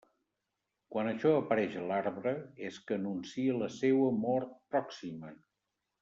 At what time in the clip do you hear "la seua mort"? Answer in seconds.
3.61-4.57